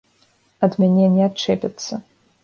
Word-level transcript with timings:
Ад 0.67 0.77
мяне 0.83 1.05
не 1.17 1.25
адчэпяцца. 1.29 1.93